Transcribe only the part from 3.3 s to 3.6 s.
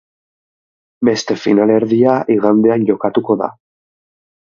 da.